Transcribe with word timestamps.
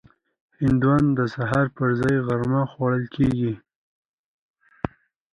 هندوانه 0.61 1.09
د 1.19 1.21
سهار 1.35 1.65
پر 1.77 1.89
ځای 2.01 2.15
غرمه 2.27 2.63
خوړل 2.71 3.05
کېږي. 3.15 3.53